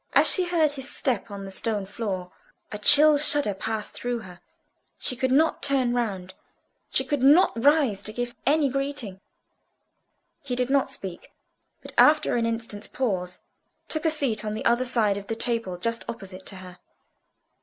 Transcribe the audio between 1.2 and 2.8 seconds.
on the stone floor, a